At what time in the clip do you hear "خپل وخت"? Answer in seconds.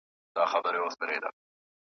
0.51-0.97